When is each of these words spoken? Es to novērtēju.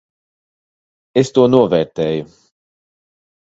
Es 1.23 1.31
to 1.37 1.45
novērtēju. 1.57 2.27